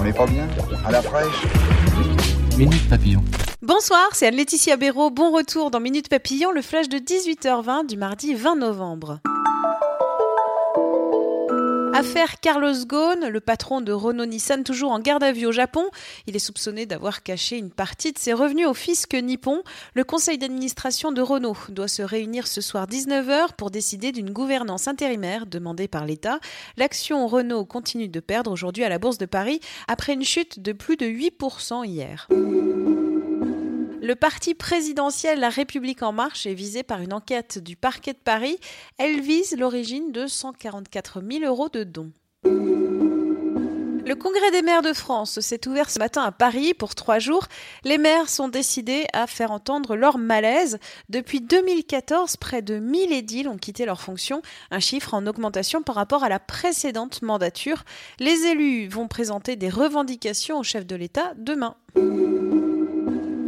[0.00, 0.48] On n'est pas bien
[0.86, 1.44] À la fraîche
[2.56, 3.22] Minute Papillon.
[3.60, 5.10] Bonsoir, c'est Anne-Laetitia Béraud.
[5.10, 9.20] Bon retour dans Minute Papillon, le flash de 18h20 du mardi 20 novembre.
[11.92, 15.84] Affaire Carlos Ghosn, le patron de Renault-Nissan, toujours en garde à vue au Japon.
[16.26, 19.62] Il est soupçonné d'avoir caché une partie de ses revenus au fisc nippon.
[19.94, 24.88] Le conseil d'administration de Renault doit se réunir ce soir 19h pour décider d'une gouvernance
[24.88, 26.38] intérimaire demandée par l'État.
[26.76, 30.72] L'action Renault continue de perdre aujourd'hui à la Bourse de Paris après une chute de
[30.72, 32.28] plus de 8% hier.
[34.10, 38.18] Le parti présidentiel La République en marche est visé par une enquête du parquet de
[38.18, 38.58] Paris.
[38.98, 42.10] Elle vise l'origine de 144 000 euros de dons.
[42.44, 47.46] Le congrès des maires de France s'est ouvert ce matin à Paris pour trois jours.
[47.84, 50.80] Les maires sont décidés à faire entendre leur malaise.
[51.08, 55.94] Depuis 2014, près de 1000 édiles ont quitté leurs fonctions, un chiffre en augmentation par
[55.94, 57.84] rapport à la précédente mandature.
[58.18, 61.76] Les élus vont présenter des revendications au chef de l'État demain.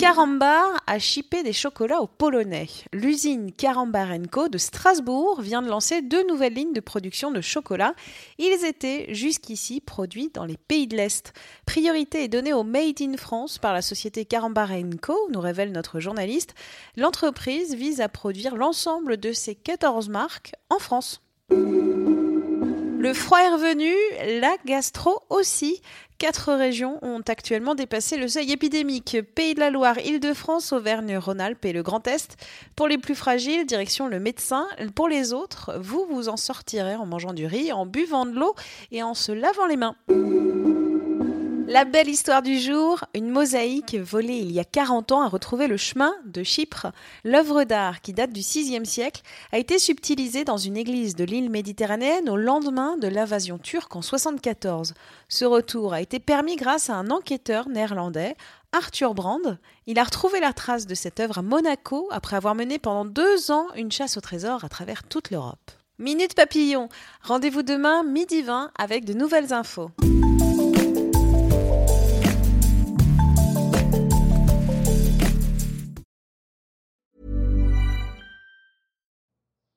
[0.03, 2.67] Carambar a chippé des chocolats aux Polonais.
[2.93, 7.95] L'usine Carambar Co de Strasbourg vient de lancer deux nouvelles lignes de production de chocolat.
[8.37, 11.33] Ils étaient jusqu'ici produits dans les pays de l'Est.
[11.67, 16.01] Priorité est donnée au Made in France par la société Carambar Co, nous révèle notre
[16.01, 16.57] journaliste.
[16.97, 21.23] L'entreprise vise à produire l'ensemble de ses 14 marques en France.
[23.03, 23.93] Le froid est revenu,
[24.41, 25.83] la gastro aussi.
[26.19, 29.17] Quatre régions ont actuellement dépassé le seuil épidémique.
[29.35, 32.37] Pays de la Loire, Île-de-France, Auvergne-Rhône-Alpes et le Grand Est.
[32.77, 34.69] Pour les plus fragiles, direction le médecin.
[34.95, 38.55] Pour les autres, vous vous en sortirez en mangeant du riz, en buvant de l'eau
[38.93, 39.97] et en se lavant les mains.
[41.73, 45.69] La belle histoire du jour, une mosaïque volée il y a 40 ans a retrouvé
[45.69, 46.89] le chemin de Chypre.
[47.25, 51.49] L'œuvre d'art, qui date du VIe siècle, a été subtilisée dans une église de l'île
[51.49, 54.93] méditerranéenne au lendemain de l'invasion turque en 74.
[55.31, 58.37] Ce retour a été permis grâce à un enquêteur néerlandais,
[58.73, 59.57] Arthur Brand.
[59.87, 63.51] Il a retrouvé la trace de cette œuvre à Monaco après avoir mené pendant deux
[63.51, 65.71] ans une chasse au trésor à travers toute l'Europe.
[65.99, 66.91] Minute Papillon,
[67.23, 69.91] rendez-vous demain midi 20 avec de nouvelles infos.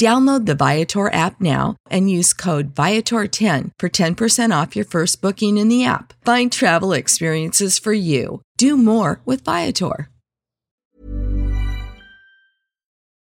[0.00, 5.58] Download the Viator app now and use code Viator10 for 10% off your first booking
[5.58, 6.14] in the app.
[6.24, 8.40] Find travel experiences for you.
[8.56, 10.08] Do more with Viator.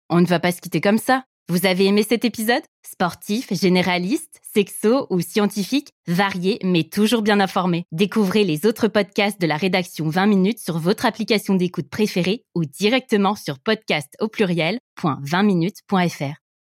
[0.10, 1.24] On ne va pas se quitter comme ça.
[1.48, 2.64] Vous avez aimé cet épisode?
[2.86, 7.86] Sportif, généraliste, sexo ou scientifique, varié mais toujours bien informé.
[7.94, 12.66] Découvrez les autres podcasts de la rédaction 20 minutes sur votre application d'écoute préférée ou
[12.66, 16.47] directement sur podcast au pluriel.20minutes.fr.